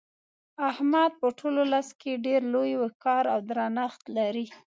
[0.69, 4.45] احمد په ټول ولس کې ډېر لوی وقار او درنښت لري.